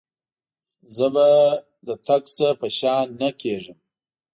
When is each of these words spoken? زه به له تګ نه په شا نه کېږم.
زه 0.95 1.07
به 1.13 1.27
له 1.85 1.95
تګ 2.07 2.23
نه 2.39 2.49
په 2.59 2.67
شا 2.77 2.95
نه 3.19 3.29
کېږم. 3.41 3.77